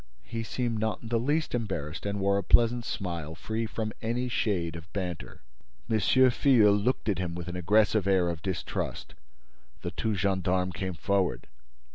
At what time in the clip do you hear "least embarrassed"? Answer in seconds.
1.19-2.07